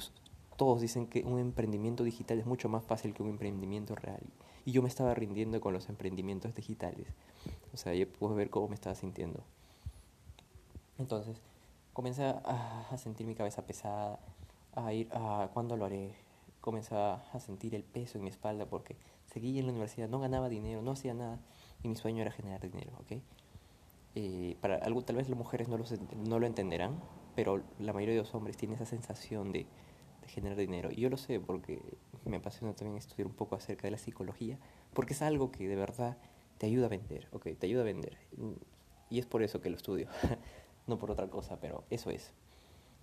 todos 0.56 0.80
dicen 0.80 1.06
que 1.06 1.22
un 1.22 1.38
emprendimiento 1.38 2.02
digital 2.02 2.40
es 2.40 2.46
mucho 2.46 2.68
más 2.68 2.82
fácil 2.82 3.14
que 3.14 3.22
un 3.22 3.28
emprendimiento 3.28 3.94
real. 3.94 4.24
Y 4.64 4.72
yo 4.72 4.82
me 4.82 4.88
estaba 4.88 5.14
rindiendo 5.14 5.60
con 5.60 5.72
los 5.72 5.88
emprendimientos 5.88 6.52
digitales. 6.52 7.06
O 7.72 7.76
sea, 7.76 7.94
yo 7.94 8.12
puedo 8.12 8.34
ver 8.34 8.50
cómo 8.50 8.66
me 8.66 8.74
estaba 8.74 8.96
sintiendo. 8.96 9.44
Entonces, 10.98 11.36
comencé 11.92 12.24
a, 12.24 12.96
sentir 12.98 13.28
mi 13.28 13.36
cabeza 13.36 13.64
pesada, 13.64 14.18
a 14.74 14.92
ir 14.92 15.08
a 15.12 15.48
cuándo 15.54 15.76
lo 15.76 15.84
haré. 15.84 16.16
Comencé 16.62 16.94
a, 16.94 17.22
sentir 17.40 17.74
el 17.74 17.82
peso 17.84 18.16
en 18.16 18.24
mi 18.24 18.30
espalda 18.30 18.64
porque 18.64 18.96
seguía 19.26 19.60
en 19.60 19.66
la 19.66 19.72
universidad, 19.72 20.08
no 20.08 20.18
ganaba 20.18 20.48
dinero, 20.48 20.80
no 20.80 20.92
hacía 20.92 21.12
nada 21.12 21.38
y 21.82 21.88
mi 21.88 21.96
sueño 21.96 22.22
era 22.22 22.30
generar 22.30 22.62
dinero, 22.62 22.92
¿ok? 23.00 23.20
Eh, 24.14 24.56
para 24.62 24.76
algo, 24.76 25.02
tal 25.02 25.16
vez 25.16 25.28
las 25.28 25.36
mujeres 25.36 25.68
no 25.68 25.76
lo, 25.76 25.84
no 26.26 26.38
lo 26.38 26.46
entenderán, 26.46 26.98
pero 27.36 27.62
la 27.78 27.92
mayoría 27.92 28.14
de 28.14 28.22
los 28.22 28.34
hombres 28.34 28.56
tienen 28.56 28.76
esa 28.76 28.86
sensación 28.86 29.52
de, 29.52 29.66
de 30.22 30.28
generar 30.28 30.56
dinero. 30.56 30.90
Y 30.90 31.02
yo 31.02 31.10
lo 31.10 31.18
sé 31.18 31.40
porque 31.40 31.82
me 32.24 32.38
apasiona 32.38 32.74
también 32.74 32.96
estudiar 32.96 33.26
un 33.26 33.34
poco 33.34 33.56
acerca 33.56 33.82
de 33.88 33.90
la 33.90 33.98
psicología, 33.98 34.58
porque 34.94 35.12
es 35.12 35.20
algo 35.20 35.50
que 35.50 35.68
de 35.68 35.76
verdad 35.76 36.16
te 36.58 36.66
ayuda 36.66 36.86
a 36.86 36.88
vender, 36.88 37.28
¿ok? 37.32 37.48
Te 37.58 37.66
ayuda 37.66 37.82
a 37.82 37.84
vender. 37.84 38.16
Y 39.10 39.18
es 39.18 39.26
por 39.26 39.42
eso 39.42 39.60
que 39.60 39.68
lo 39.68 39.76
estudio. 39.76 40.08
no 40.86 40.98
por 40.98 41.10
otra 41.10 41.28
cosa, 41.28 41.58
pero 41.60 41.84
eso 41.90 42.10
es. 42.10 42.32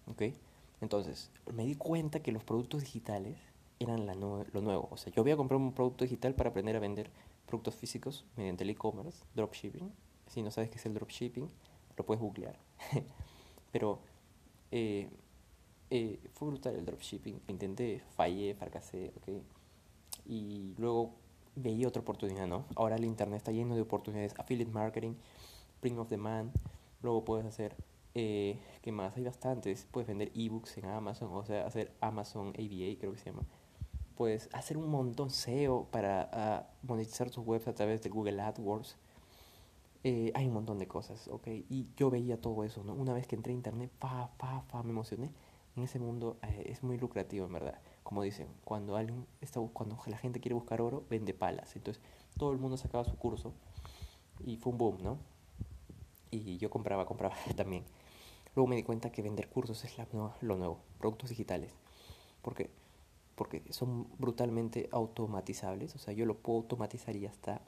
¿Ok? 0.08 0.24
Entonces, 0.82 1.32
me 1.54 1.66
di 1.66 1.76
cuenta 1.76 2.22
que 2.22 2.32
los 2.32 2.44
productos 2.44 2.82
digitales 2.82 3.38
eran 3.80 4.06
la 4.06 4.16
lo 4.16 4.46
nuevo. 4.62 4.88
O 4.92 4.98
sea, 4.98 5.12
yo 5.14 5.24
voy 5.24 5.32
a 5.32 5.38
comprar 5.38 5.60
un 5.60 5.74
producto 5.74 6.04
digital 6.04 6.36
para 6.36 6.50
aprender 6.50 6.76
a 6.76 6.80
vender 6.80 7.10
productos 7.46 7.76
físicos 7.76 8.26
mediante 8.36 8.64
el 8.64 8.70
e-commerce, 8.72 9.24
dropshipping. 9.36 9.92
Si 10.28 10.42
no 10.42 10.52
sabes 10.52 10.70
qué 10.70 10.78
es 10.78 10.86
el 10.86 10.94
dropshipping, 10.94 11.50
lo 11.98 12.06
puedes 12.06 12.22
googlear. 12.22 12.58
pero 13.72 14.00
eh, 14.72 15.10
eh, 15.90 16.20
fue 16.34 16.50
brutal 16.50 16.76
el 16.76 16.86
dropshipping. 16.86 17.42
Intenté, 17.48 18.02
fallé, 18.16 18.54
fracasé, 18.54 19.12
¿ok? 19.18 19.42
Y 20.26 20.76
luego 20.78 21.16
veía 21.56 21.88
otra 21.88 22.02
oportunidad, 22.02 22.48
¿no? 22.48 22.66
Ahora 22.76 22.96
el 22.96 23.06
internet 23.06 23.38
está 23.38 23.52
lleno 23.52 23.76
de 23.76 23.82
oportunidades, 23.82 24.34
affiliate 24.38 24.72
marketing, 24.72 25.14
print 25.82 25.98
of 25.98 26.10
demand, 26.10 26.52
luego 27.02 27.26
puedes 27.26 27.46
hacer, 27.46 27.76
eh, 28.16 28.60
¿qué 28.82 28.92
más? 28.92 29.16
Hay 29.16 29.24
bastantes, 29.24 29.88
puedes 29.92 30.08
vender 30.08 30.32
ebooks 30.36 30.78
en 30.78 30.86
Amazon, 30.86 31.30
o 31.32 31.44
sea, 31.46 31.66
hacer 31.66 31.92
Amazon 32.02 32.50
ABA, 32.50 32.98
creo 33.00 33.12
que 33.12 33.18
se 33.18 33.32
llama. 33.32 33.44
Puedes 34.16 34.50
hacer 34.54 34.78
un 34.78 34.90
montón 34.90 35.30
SEO 35.30 35.86
para 35.92 36.30
ah, 36.34 36.68
monetizar 36.84 37.30
tus 37.30 37.46
webs 37.46 37.68
a 37.68 37.74
través 37.74 38.02
de 38.02 38.10
Google 38.10 38.42
AdWords. 38.42 38.98
Eh, 40.04 40.32
hay 40.34 40.48
un 40.48 40.54
montón 40.54 40.80
de 40.80 40.88
cosas, 40.88 41.28
¿ok? 41.28 41.48
Y 41.70 41.88
yo 41.96 42.10
veía 42.10 42.40
todo 42.40 42.64
eso, 42.64 42.84
¿no? 42.84 42.94
Una 42.94 43.14
vez 43.14 43.28
que 43.28 43.36
entré 43.36 43.54
a 43.54 43.56
internet, 43.56 43.92
pa, 44.00 44.32
pa, 44.38 44.64
pa, 44.70 44.84
me 44.84 44.92
emocioné. 44.92 45.32
En 45.76 45.84
ese 45.84 46.00
mundo 46.00 46.38
eh, 46.42 46.66
es 46.68 46.84
muy 46.84 46.98
lucrativo, 46.98 47.46
en 47.46 47.54
verdad. 47.54 47.80
Como 48.04 48.24
dicen, 48.24 48.48
cuando 48.64 48.96
alguien 48.98 49.26
está, 49.40 49.62
cuando 49.74 49.98
la 50.08 50.18
gente 50.18 50.40
quiere 50.40 50.56
buscar 50.56 50.82
oro, 50.82 51.04
vende 51.10 51.34
palas. 51.34 51.76
Entonces, 51.76 52.02
todo 52.38 52.52
el 52.52 52.58
mundo 52.58 52.76
sacaba 52.78 53.04
su 53.06 53.16
curso 53.18 53.54
y 54.46 54.58
fue 54.58 54.72
un 54.72 54.78
boom, 54.78 54.98
¿no? 55.04 55.18
Y 56.32 56.58
yo 56.58 56.70
compraba, 56.70 57.06
compraba 57.06 57.36
también. 57.56 57.84
Luego 58.56 58.68
me 58.68 58.76
di 58.76 58.84
cuenta 58.84 59.12
que 59.12 59.22
vender 59.22 59.48
cursos 59.50 59.84
es 59.86 59.98
la 59.98 60.08
lo 60.42 60.58
nuevo, 60.58 60.80
productos 61.00 61.30
digitales. 61.30 61.72
¿Por 62.42 62.56
qué? 62.56 62.70
Porque 63.36 63.62
son 63.70 64.08
brutalmente 64.18 64.90
automatizables, 64.92 65.96
o 65.96 66.00
sea, 66.00 66.14
yo 66.14 66.26
lo 66.26 66.38
puedo 66.38 66.60
automatizar 66.60 67.16
y 67.16 67.22
ya 67.22 67.30
está. 67.30 67.62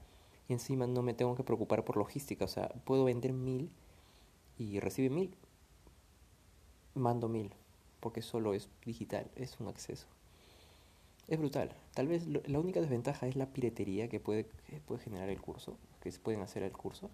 Y 0.49 0.53
encima 0.53 0.87
no 0.87 1.01
me 1.01 1.13
tengo 1.13 1.35
que 1.35 1.43
preocupar 1.43 1.85
por 1.85 1.97
logística, 1.97 2.45
o 2.45 2.49
sea, 2.49 2.69
puedo 2.85 3.05
vender 3.05 3.31
mil 3.33 3.69
y 4.57 4.79
recibe 4.79 5.09
mil, 5.09 5.35
mando 6.93 7.29
mil, 7.29 7.53
porque 7.99 8.21
solo 8.21 8.53
es 8.53 8.69
digital, 8.85 9.29
es 9.35 9.59
un 9.59 9.67
acceso. 9.67 10.07
Es 11.27 11.39
brutal. 11.39 11.71
Tal 11.93 12.07
vez 12.07 12.27
la 12.27 12.59
única 12.59 12.81
desventaja 12.81 13.27
es 13.27 13.37
la 13.37 13.45
piratería 13.45 14.09
que 14.09 14.19
puede, 14.19 14.47
que 14.67 14.81
puede 14.81 15.01
generar 15.01 15.29
el 15.29 15.39
curso, 15.39 15.77
que 16.01 16.11
se 16.11 16.19
pueden 16.19 16.41
hacer 16.41 16.63
el 16.63 16.73
curso. 16.73 17.09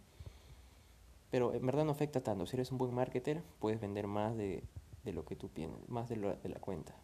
Pero 1.29 1.53
en 1.53 1.65
verdad 1.65 1.85
no 1.85 1.91
afecta 1.91 2.21
tanto. 2.21 2.45
Si 2.45 2.55
eres 2.55 2.71
un 2.71 2.77
buen 2.77 2.93
marketer, 2.93 3.43
puedes 3.59 3.79
vender 3.79 4.07
más 4.07 4.35
de, 4.37 4.63
de 5.03 5.13
lo 5.13 5.25
que 5.25 5.35
tú 5.35 5.49
piensas, 5.49 5.87
más 5.89 6.07
de, 6.09 6.15
de 6.15 6.49
la 6.49 6.59
cuenta. 6.59 6.95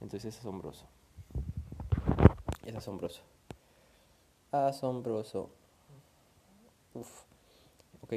Entonces 0.00 0.34
es 0.34 0.40
asombroso. 0.40 0.86
Es 2.64 2.74
asombroso. 2.74 3.22
Asombroso. 4.52 5.50
Uf. 6.94 7.22
Ok. 8.02 8.14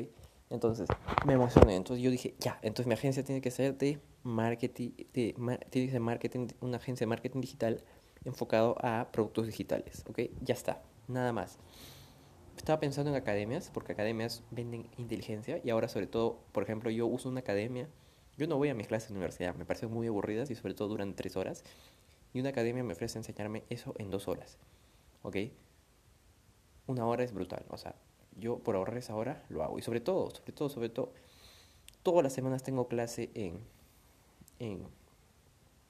Entonces, 0.50 0.88
me 1.26 1.34
emocioné. 1.34 1.76
Entonces 1.76 2.04
yo 2.04 2.12
dije, 2.12 2.36
ya, 2.40 2.60
entonces 2.62 2.88
mi 2.88 2.94
agencia 2.94 3.24
tiene 3.24 3.42
que 3.42 3.52
ser 3.52 3.78
de 3.78 4.00
marketing, 4.24 4.92
de, 5.14 5.34
tiene 5.70 5.88
que 5.88 5.92
ser 5.92 6.02
marketing, 6.02 6.48
una 6.60 6.78
agencia 6.78 7.06
de 7.06 7.10
marketing 7.10 7.42
digital 7.42 7.84
enfocado 8.26 8.76
a 8.82 9.08
productos 9.12 9.48
digitales. 9.48 10.04
Ok, 10.10 10.20
ya 10.42 10.54
está. 10.54 10.82
Nada 11.08 11.34
más 11.34 11.58
estaba 12.62 12.80
pensando 12.80 13.10
en 13.10 13.18
academias, 13.18 13.72
porque 13.74 13.94
academias 13.94 14.44
venden 14.52 14.88
inteligencia 14.98 15.60
y 15.64 15.72
ahora 15.72 15.88
sobre 15.88 16.06
todo, 16.06 16.40
por 16.52 16.62
ejemplo, 16.62 16.92
yo 16.92 17.08
uso 17.08 17.28
una 17.28 17.40
academia, 17.40 17.90
yo 18.38 18.46
no 18.46 18.58
voy 18.58 18.70
a 18.70 18.76
mis 18.76 18.88
clases 18.88 19.10
de 19.10 19.16
universidad, 19.16 19.56
me 19.56 19.66
parecen 19.66 19.92
muy 19.92 20.06
aburridas 20.06 20.52
y 20.52 20.56
sobre 20.56 20.76
todo 20.76 20.90
duran 20.90 21.16
tres 21.16 21.36
horas, 21.36 21.64
y 22.34 22.40
una 22.40 22.50
academia 22.50 22.84
me 22.84 22.94
ofrece 22.94 23.18
enseñarme 23.18 23.64
eso 23.70 23.96
en 23.98 24.12
dos 24.12 24.28
horas, 24.28 24.60
¿ok? 25.24 25.38
Una 26.86 27.08
hora 27.08 27.24
es 27.24 27.34
brutal, 27.34 27.66
o 27.70 27.78
sea, 27.78 27.96
yo 28.38 28.60
por 28.60 28.76
ahorrar 28.76 28.98
esa 28.98 29.16
hora 29.16 29.44
lo 29.50 29.64
hago, 29.64 29.80
y 29.80 29.82
sobre 29.82 30.00
todo, 30.00 30.30
sobre 30.30 30.52
todo, 30.52 30.70
sobre 30.70 30.90
todo, 30.90 31.14
todas 32.04 32.24
las 32.24 32.32
semanas 32.32 32.62
tengo 32.62 32.88
clase 32.88 33.32
en, 33.34 33.60
en, 34.60 34.88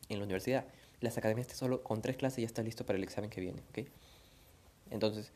en 0.07 0.17
la 0.19 0.23
universidad. 0.23 0.65
Las 1.01 1.17
academias 1.17 1.47
solo 1.47 1.83
con 1.83 2.01
tres 2.01 2.15
clases 2.15 2.37
ya 2.37 2.45
está 2.45 2.63
listo 2.63 2.85
para 2.85 2.97
el 2.97 3.03
examen 3.03 3.29
que 3.29 3.41
viene, 3.41 3.61
¿ok? 3.71 3.89
Entonces, 4.89 5.33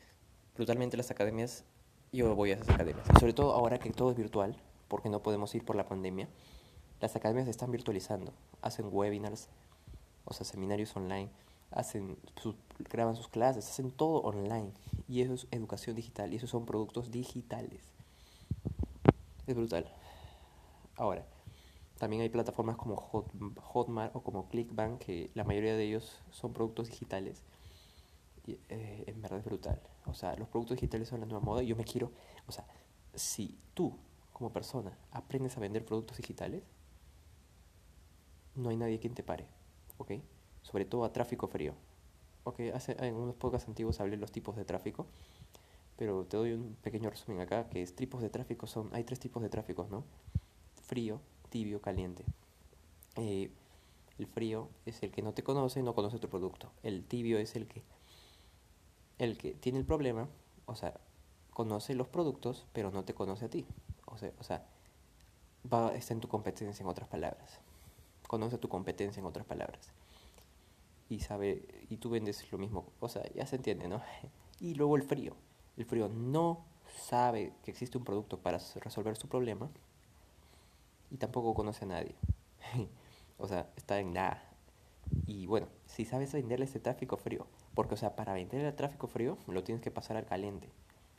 brutalmente 0.56 0.96
las 0.96 1.10
academias, 1.10 1.64
yo 2.12 2.34
voy 2.34 2.50
a 2.50 2.54
esas 2.54 2.70
academias. 2.70 3.06
sobre 3.18 3.32
todo 3.32 3.52
ahora 3.52 3.78
que 3.78 3.90
todo 3.90 4.10
es 4.10 4.16
virtual, 4.16 4.56
porque 4.88 5.08
no 5.08 5.22
podemos 5.22 5.54
ir 5.54 5.64
por 5.64 5.76
la 5.76 5.86
pandemia, 5.86 6.28
las 7.00 7.14
academias 7.16 7.44
se 7.44 7.50
están 7.50 7.70
virtualizando. 7.70 8.32
Hacen 8.62 8.88
webinars, 8.90 9.48
o 10.24 10.32
sea, 10.32 10.46
seminarios 10.46 10.96
online, 10.96 11.30
hacen 11.70 12.16
graban 12.90 13.16
sus 13.16 13.28
clases, 13.28 13.68
hacen 13.68 13.90
todo 13.90 14.20
online. 14.22 14.72
Y 15.08 15.22
eso 15.22 15.34
es 15.34 15.46
educación 15.50 15.94
digital, 15.96 16.32
y 16.32 16.36
esos 16.36 16.50
son 16.50 16.64
productos 16.64 17.10
digitales. 17.10 17.82
Es 19.46 19.54
brutal. 19.54 19.86
Ahora, 20.96 21.24
también 21.98 22.22
hay 22.22 22.28
plataformas 22.28 22.76
como 22.76 22.96
Hotmart 22.96 24.16
o 24.16 24.22
como 24.22 24.48
Clickbank, 24.48 24.98
que 24.98 25.30
la 25.34 25.44
mayoría 25.44 25.76
de 25.76 25.84
ellos 25.84 26.20
son 26.30 26.52
productos 26.52 26.88
digitales 26.88 27.42
eh, 28.46 29.04
en 29.06 29.20
verdad 29.22 29.40
es 29.40 29.44
brutal. 29.44 29.80
O 30.06 30.14
sea, 30.14 30.34
los 30.36 30.48
productos 30.48 30.76
digitales 30.76 31.08
son 31.08 31.20
la 31.20 31.26
nueva 31.26 31.44
moda 31.44 31.62
y 31.62 31.66
yo 31.66 31.76
me 31.76 31.84
quiero, 31.84 32.12
o 32.46 32.52
sea, 32.52 32.66
si 33.14 33.58
tú 33.74 33.96
como 34.32 34.52
persona 34.52 34.96
aprendes 35.12 35.56
a 35.56 35.60
vender 35.60 35.84
productos 35.84 36.18
digitales, 36.18 36.62
no 38.54 38.70
hay 38.70 38.76
nadie 38.76 38.98
quien 38.98 39.14
te 39.14 39.22
pare, 39.22 39.46
¿ok? 39.98 40.12
Sobre 40.62 40.84
todo 40.84 41.04
a 41.04 41.12
tráfico 41.12 41.46
frío. 41.48 41.74
Ok, 42.44 42.60
hace, 42.74 42.96
en 43.04 43.14
unos 43.14 43.34
pocos 43.34 43.66
antiguos 43.66 44.00
hablé 44.00 44.16
de 44.16 44.20
los 44.20 44.32
tipos 44.32 44.56
de 44.56 44.64
tráfico, 44.64 45.06
pero 45.96 46.24
te 46.24 46.36
doy 46.36 46.52
un 46.52 46.76
pequeño 46.82 47.10
resumen 47.10 47.40
acá, 47.40 47.68
que 47.68 47.82
es 47.82 47.96
tipos 47.96 48.22
de 48.22 48.30
tráfico 48.30 48.66
son, 48.66 48.90
hay 48.92 49.04
tres 49.04 49.18
tipos 49.18 49.42
de 49.42 49.48
tráficos, 49.48 49.90
¿no? 49.90 50.04
Frío, 50.86 51.20
tibio, 51.50 51.80
caliente. 51.80 52.24
Eh, 53.16 53.50
el 54.18 54.26
frío 54.26 54.68
es 54.84 55.02
el 55.02 55.10
que 55.10 55.22
no 55.22 55.32
te 55.32 55.42
conoce, 55.42 55.82
no 55.82 55.94
conoce 55.94 56.18
tu 56.18 56.28
producto. 56.28 56.70
El 56.82 57.04
tibio 57.04 57.38
es 57.38 57.56
el 57.56 57.66
que 57.66 57.82
el 59.18 59.38
que 59.38 59.52
tiene 59.52 59.78
el 59.78 59.84
problema, 59.84 60.28
o 60.66 60.74
sea, 60.74 60.94
conoce 61.52 61.94
los 61.94 62.08
productos, 62.08 62.66
pero 62.72 62.90
no 62.90 63.04
te 63.04 63.14
conoce 63.14 63.46
a 63.46 63.50
ti. 63.50 63.66
O 64.06 64.18
sea, 64.18 64.32
o 64.38 64.42
sea 64.42 64.66
va, 65.72 65.94
está 65.94 66.14
en 66.14 66.20
tu 66.20 66.28
competencia, 66.28 66.82
en 66.82 66.88
otras 66.88 67.08
palabras. 67.08 67.60
Conoce 68.26 68.58
tu 68.58 68.68
competencia, 68.68 69.20
en 69.20 69.26
otras 69.26 69.46
palabras. 69.46 69.90
Y 71.08 71.20
sabe, 71.20 71.86
y 71.88 71.96
tú 71.98 72.10
vendes 72.10 72.50
lo 72.50 72.58
mismo. 72.58 72.86
O 73.00 73.08
sea, 73.08 73.22
ya 73.34 73.46
se 73.46 73.56
entiende, 73.56 73.88
¿no? 73.88 74.02
Y 74.58 74.74
luego 74.74 74.96
el 74.96 75.02
frío. 75.02 75.36
El 75.76 75.84
frío 75.84 76.08
no 76.08 76.64
sabe 76.96 77.52
que 77.62 77.70
existe 77.70 77.98
un 77.98 78.04
producto 78.04 78.38
para 78.38 78.58
resolver 78.76 79.14
su 79.14 79.28
problema 79.28 79.68
y 81.10 81.18
tampoco 81.18 81.52
conoce 81.52 81.84
a 81.84 81.88
nadie. 81.88 82.14
o 83.38 83.46
sea, 83.46 83.70
está 83.76 84.00
en 84.00 84.14
nada. 84.14 84.42
Y 85.26 85.46
bueno, 85.46 85.68
si 85.84 86.06
sabes 86.06 86.32
venderle 86.32 86.64
ese 86.64 86.80
tráfico 86.80 87.18
frío, 87.18 87.46
porque, 87.76 87.92
o 87.92 87.98
sea, 87.98 88.16
para 88.16 88.32
vender 88.32 88.64
el 88.64 88.74
tráfico 88.74 89.06
frío 89.06 89.36
lo 89.46 89.62
tienes 89.62 89.82
que 89.82 89.90
pasar 89.90 90.16
al 90.16 90.24
caliente. 90.24 90.70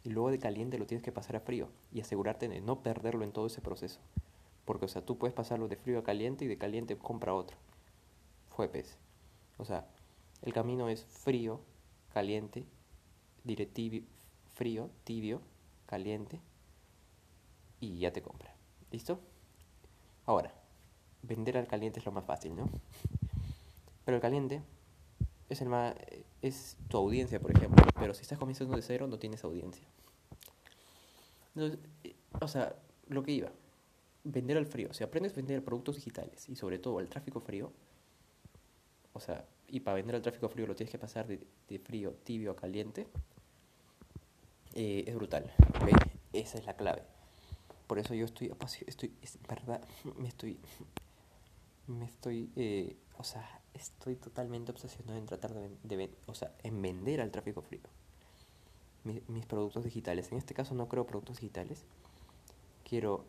Y 0.03 0.09
luego 0.09 0.31
de 0.31 0.39
caliente 0.39 0.79
lo 0.79 0.87
tienes 0.87 1.03
que 1.03 1.11
pasar 1.11 1.35
a 1.35 1.39
frío. 1.39 1.69
Y 1.93 2.01
asegurarte 2.01 2.49
de 2.49 2.61
no 2.61 2.81
perderlo 2.81 3.23
en 3.23 3.31
todo 3.31 3.45
ese 3.45 3.61
proceso. 3.61 3.99
Porque, 4.65 4.85
o 4.85 4.87
sea, 4.87 5.05
tú 5.05 5.19
puedes 5.19 5.35
pasarlo 5.35 5.67
de 5.67 5.75
frío 5.75 5.99
a 5.99 6.03
caliente 6.03 6.45
y 6.45 6.47
de 6.47 6.57
caliente 6.57 6.97
compra 6.97 7.35
otro. 7.35 7.55
Fue 8.49 8.67
pez. 8.69 8.97
O 9.59 9.65
sea, 9.65 9.85
el 10.41 10.51
camino 10.51 10.89
es 10.89 11.05
frío, 11.05 11.61
caliente, 12.11 12.65
directivo, 13.43 14.07
frío, 14.55 14.89
tibio, 15.03 15.41
caliente 15.85 16.41
y 17.79 17.99
ya 17.99 18.11
te 18.11 18.23
compra. 18.23 18.51
¿Listo? 18.89 19.19
Ahora, 20.25 20.51
vender 21.21 21.55
al 21.55 21.67
caliente 21.67 21.99
es 21.99 22.05
lo 22.07 22.11
más 22.11 22.25
fácil, 22.25 22.55
¿no? 22.55 22.67
Pero 24.05 24.15
el 24.15 24.21
caliente 24.21 24.63
es 25.49 25.61
el 25.61 25.69
más 25.69 25.95
es 26.41 26.77
tu 26.87 26.97
audiencia, 26.97 27.39
por 27.39 27.51
ejemplo. 27.51 27.85
Pero 27.99 28.13
si 28.13 28.21
estás 28.21 28.37
comenzando 28.37 28.75
de 28.75 28.81
cero, 28.81 29.07
no 29.07 29.17
tienes 29.17 29.43
audiencia. 29.43 29.87
Eh, 31.55 32.15
o 32.39 32.47
sea, 32.47 32.75
lo 33.07 33.23
que 33.23 33.31
iba, 33.31 33.51
vender 34.23 34.57
al 34.57 34.65
frío. 34.65 34.93
Si 34.93 35.03
aprendes 35.03 35.33
a 35.33 35.35
vender 35.37 35.63
productos 35.63 35.95
digitales 35.95 36.47
y 36.49 36.55
sobre 36.55 36.79
todo 36.79 36.99
al 36.99 37.09
tráfico 37.09 37.39
frío, 37.39 37.71
o 39.13 39.19
sea, 39.19 39.45
y 39.67 39.79
para 39.79 39.95
vender 39.95 40.15
al 40.15 40.21
tráfico 40.21 40.49
frío 40.49 40.67
lo 40.67 40.75
tienes 40.75 40.91
que 40.91 40.99
pasar 40.99 41.27
de, 41.27 41.79
frío 41.79 42.13
tibio 42.23 42.51
a 42.51 42.55
caliente, 42.55 43.07
eh, 44.75 45.05
es 45.07 45.15
brutal. 45.15 45.51
Esa 46.33 46.57
es 46.57 46.65
la 46.65 46.75
clave. 46.75 47.03
Por 47.87 47.99
eso 47.99 48.13
yo 48.13 48.25
estoy, 48.25 48.53
estoy, 48.85 49.13
es 49.21 49.39
verdad, 49.47 49.81
me 50.17 50.27
estoy, 50.27 50.59
me 51.87 52.05
estoy, 52.05 52.51
eh, 52.55 52.95
o 53.17 53.23
sea, 53.23 53.61
estoy 53.73 54.15
totalmente 54.15 54.71
obsesionado 54.71 55.17
en 55.17 55.25
tratar 55.25 55.53
de, 55.53 56.11
o 56.25 56.33
sea, 56.33 56.53
en 56.63 56.81
vender 56.81 57.21
al 57.21 57.31
tráfico 57.31 57.61
frío 57.61 57.81
mis, 59.27 59.45
productos 59.45 59.83
digitales. 59.83 60.31
En 60.31 60.37
este 60.37 60.53
caso 60.53 60.75
no 60.75 60.87
creo 60.87 61.05
productos 61.05 61.37
digitales. 61.37 61.83
Quiero 62.87 63.25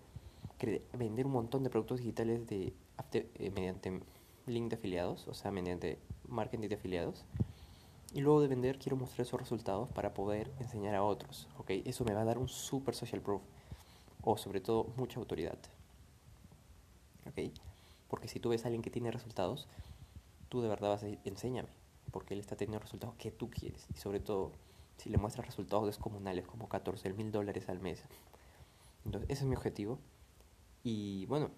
vender 0.93 1.27
un 1.27 1.33
montón 1.33 1.63
de 1.63 1.71
productos 1.71 1.99
digitales 1.99 2.47
de, 2.49 2.73
eh, 3.13 3.51
mediante 3.55 4.01
link 4.47 4.71
de 4.71 4.77
afiliados, 4.77 5.29
o 5.29 5.35
sea, 5.35 5.51
mediante 5.51 5.99
marketing 6.27 6.69
de 6.69 6.75
afiliados. 6.75 7.25
Y 8.15 8.21
luego 8.21 8.41
de 8.41 8.49
vender 8.49 8.79
quiero 8.79 8.97
mostrar 8.97 9.27
esos 9.27 9.39
resultados 9.39 9.91
para 9.91 10.15
poder 10.15 10.51
enseñar 10.59 10.95
a 10.95 11.05
otros. 11.05 11.49
¿ok? 11.59 11.71
Eso 11.85 12.05
me 12.05 12.15
va 12.15 12.23
a 12.23 12.25
dar 12.25 12.39
un 12.39 12.49
super 12.49 12.95
social 12.95 13.21
proof. 13.21 13.43
O 14.23 14.37
sobre 14.37 14.61
todo 14.61 14.93
mucha 14.97 15.21
autoridad. 15.21 15.59
¿ok? 17.27 17.53
Porque 18.09 18.29
si 18.29 18.41
tú 18.41 18.51
ves 18.51 18.65
a 18.65 18.69
alguien 18.69 18.83
que 18.83 18.91
tiene 18.91 19.11
resultados, 19.11 19.69
tú 20.49 20.61
de 20.63 20.69
verdad 20.69 20.91
vas 20.91 21.03
a 21.03 21.07
decir, 21.07 21.21
enséñame. 21.25 21.69
porque 22.11 22.33
él 22.33 22.41
está 22.41 22.57
teniendo 22.57 22.79
resultados 22.79 23.15
que 23.17 23.31
tú 23.31 23.51
quieres. 23.51 23.87
Y 23.95 23.99
sobre 23.99 24.19
todo, 24.19 24.53
si 24.97 25.11
le 25.11 25.19
muestras 25.19 25.47
resultados 25.47 25.87
descomunales 25.87 26.47
como 26.47 26.69
14 26.69 27.13
mil 27.13 27.31
dólares 27.31 27.69
al 27.69 27.81
mes. 27.81 28.03
Entonces, 29.05 29.29
ese 29.31 29.45
es 29.45 29.49
mi 29.49 29.57
objetivo. 29.57 29.99
Y 30.83 31.27
bueno, 31.27 31.51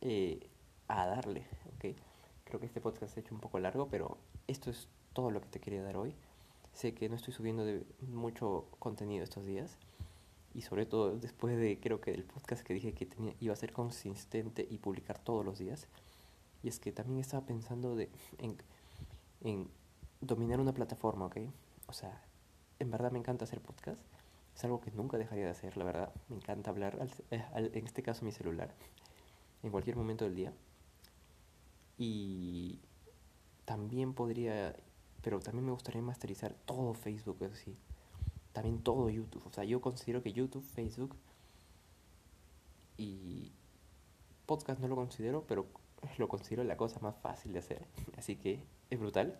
eh, 0.00 0.48
a 0.88 1.06
darle, 1.06 1.46
¿ok? 1.76 1.96
Creo 2.44 2.60
que 2.60 2.66
este 2.66 2.80
podcast 2.80 3.14
se 3.14 3.20
ha 3.20 3.22
hecho 3.22 3.34
un 3.34 3.40
poco 3.40 3.58
largo, 3.58 3.88
pero 3.88 4.18
esto 4.46 4.70
es 4.70 4.88
todo 5.12 5.30
lo 5.30 5.40
que 5.40 5.48
te 5.48 5.60
quería 5.60 5.82
dar 5.82 5.96
hoy. 5.96 6.14
Sé 6.72 6.94
que 6.94 7.08
no 7.08 7.16
estoy 7.16 7.34
subiendo 7.34 7.64
de 7.64 7.84
mucho 8.00 8.66
contenido 8.78 9.24
estos 9.24 9.44
días. 9.44 9.78
Y 10.54 10.62
sobre 10.62 10.86
todo 10.86 11.16
después 11.16 11.56
de, 11.56 11.78
creo 11.80 12.00
que 12.00 12.12
del 12.12 12.24
podcast 12.24 12.62
que 12.62 12.74
dije 12.74 12.92
que 12.92 13.06
tenía, 13.06 13.34
iba 13.40 13.52
a 13.52 13.56
ser 13.56 13.72
consistente 13.72 14.66
y 14.68 14.78
publicar 14.78 15.18
todos 15.18 15.44
los 15.44 15.58
días. 15.58 15.88
Y 16.62 16.68
es 16.68 16.78
que 16.78 16.92
también 16.92 17.20
estaba 17.20 17.44
pensando 17.46 17.96
de, 17.96 18.10
en, 18.38 18.56
en 19.40 19.68
dominar 20.20 20.60
una 20.60 20.72
plataforma, 20.72 21.26
¿ok? 21.26 21.38
O 21.86 21.92
sea, 21.92 22.22
en 22.78 22.90
verdad 22.90 23.10
me 23.10 23.18
encanta 23.18 23.44
hacer 23.44 23.60
podcast. 23.60 24.00
Es 24.54 24.64
algo 24.64 24.80
que 24.80 24.90
nunca 24.90 25.18
dejaría 25.18 25.44
de 25.44 25.50
hacer, 25.50 25.76
la 25.76 25.84
verdad. 25.84 26.12
Me 26.28 26.36
encanta 26.36 26.70
hablar, 26.70 26.98
eh, 27.30 27.44
en 27.54 27.86
este 27.86 28.02
caso 28.02 28.24
mi 28.24 28.32
celular, 28.32 28.74
en 29.62 29.70
cualquier 29.70 29.96
momento 29.96 30.24
del 30.24 30.34
día. 30.34 30.52
Y 31.96 32.80
también 33.64 34.12
podría, 34.14 34.74
pero 35.22 35.40
también 35.40 35.64
me 35.64 35.72
gustaría 35.72 36.02
masterizar 36.02 36.54
todo 36.66 36.94
Facebook, 36.94 37.38
así. 37.52 37.76
También 38.52 38.82
todo 38.82 39.08
YouTube. 39.08 39.46
O 39.46 39.52
sea, 39.52 39.64
yo 39.64 39.80
considero 39.80 40.22
que 40.22 40.32
YouTube, 40.32 40.64
Facebook 40.74 41.16
y 42.96 43.52
podcast 44.46 44.80
no 44.80 44.88
lo 44.88 44.96
considero, 44.96 45.44
pero 45.46 45.66
lo 46.18 46.28
considero 46.28 46.64
la 46.64 46.76
cosa 46.76 47.00
más 47.00 47.16
fácil 47.16 47.52
de 47.52 47.60
hacer. 47.60 47.86
Así 48.16 48.36
que 48.36 48.62
es 48.90 48.98
brutal 48.98 49.38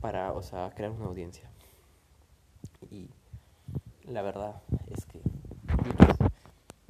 para, 0.00 0.32
o 0.32 0.42
sea, 0.42 0.70
crear 0.74 0.92
una 0.92 1.06
audiencia. 1.06 1.50
Y 2.90 3.10
la 4.04 4.22
verdad 4.22 4.62
es 4.88 5.04
que 5.06 5.20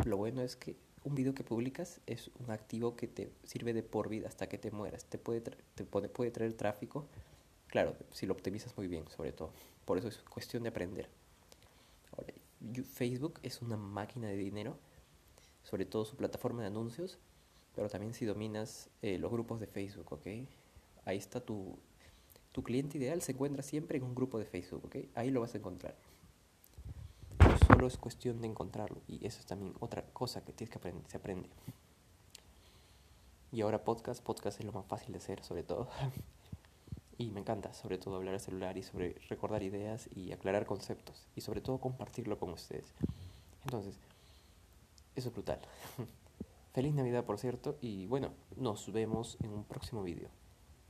lo 0.04 0.16
bueno 0.16 0.42
es 0.42 0.56
que 0.56 0.76
un 1.04 1.14
video 1.14 1.35
que 1.35 1.45
publicas 1.45 2.00
es 2.06 2.30
un 2.40 2.50
activo 2.50 2.97
que 2.97 3.06
te 3.06 3.33
sirve 3.45 3.73
de 3.73 3.83
por 3.83 4.09
vida 4.09 4.28
hasta 4.28 4.49
que 4.49 4.59
te 4.59 4.71
mueras. 4.71 5.04
Te 5.04 5.18
puede, 5.18 5.40
te 5.40 5.85
puede, 5.85 6.09
puede 6.09 6.30
traer 6.30 6.52
tráfico, 6.54 7.06
claro, 7.68 7.96
si 8.12 8.26
lo 8.26 8.32
optimizas 8.32 8.76
muy 8.76 8.88
bien, 8.88 9.08
sobre 9.11 9.32
todo. 9.32 9.52
Por 9.85 9.99
eso 9.99 10.08
es 10.08 10.18
cuestión 10.18 10.62
de 10.62 10.70
aprender. 10.70 11.08
Facebook 12.85 13.38
es 13.42 13.62
una 13.62 13.76
máquina 13.76 14.28
de 14.28 14.37
dinero, 14.37 14.78
sobre 15.62 15.85
todo 15.85 16.04
su 16.04 16.16
plataforma 16.16 16.62
de 16.62 16.68
anuncios, 16.68 17.18
pero 17.75 17.88
también 17.88 18.14
si 18.14 18.25
dominas 18.25 18.88
eh, 19.02 19.18
los 19.18 19.30
grupos 19.30 19.61
de 19.61 19.66
Facebook, 19.66 20.12
¿ok? 20.12 20.26
Ahí 21.04 21.18
está 21.18 21.40
tu, 21.40 21.78
tu 22.52 22.62
cliente 22.62 22.99
ideal, 22.99 23.20
se 23.23 23.32
encuentra 23.32 23.62
siempre 23.62 23.99
en 23.99 24.04
un 24.04 24.14
grupo 24.14 24.38
de 24.38 24.46
Facebook, 24.46 24.87
¿ok? 24.87 24.96
Ahí 25.14 25.30
lo 25.30 25.40
vas 25.40 25.54
a 25.54 25.58
encontrar. 25.58 25.94
solo 27.66 27.87
es 27.87 27.96
cuestión 27.99 28.40
de 28.40 28.49
encontrarlo 28.49 29.00
y 29.06 29.25
eso 29.26 29.40
es 29.40 29.46
también 29.46 29.75
otra 29.80 30.02
cosa 30.12 30.44
que 30.44 30.52
tienes 30.52 30.70
que 30.70 30.78
aprender, 30.78 31.04
se 31.08 31.18
aprende. 31.18 31.49
Y 33.52 33.61
ahora 33.61 33.85
podcast, 33.85 34.23
podcast 34.23 34.58
es 34.61 34.66
lo 34.66 34.73
más 34.73 34.87
fácil 34.87 35.12
de 35.12 35.18
hacer, 35.18 35.44
sobre 35.44 35.62
todo. 35.62 35.88
y 37.18 37.30
me 37.30 37.40
encanta, 37.40 37.73
sobre 37.73 37.99
todo, 37.99 38.16
hablar 38.16 38.35
al 38.35 38.40
celular 38.40 38.76
y 38.76 38.82
sobre 38.82 39.14
recordar 39.28 39.62
ideas 39.62 40.08
y 40.14 40.32
aclarar 40.32 40.66
conceptos 40.66 41.26
y 41.35 41.40
sobre 41.40 41.61
todo 41.61 41.78
compartirlo 41.78 42.38
con 42.38 42.50
ustedes. 42.50 42.94
Entonces, 43.64 43.99
eso 45.14 45.28
es 45.28 45.35
brutal. 45.35 45.61
Feliz 46.75 46.94
Navidad, 46.94 47.25
por 47.25 47.38
cierto, 47.38 47.78
y 47.80 48.06
bueno, 48.06 48.32
nos 48.56 48.92
vemos 48.92 49.38
en 49.42 49.50
un 49.50 49.64
próximo 49.64 50.02
vídeo. 50.02 50.28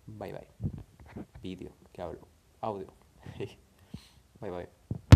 Bye 0.07 0.33
bye. 0.33 1.25
Vídeo, 1.43 1.71
que 1.93 2.03
hablo. 2.03 2.27
Audio. 2.61 2.93
bye 4.41 4.51
bye. 4.51 4.69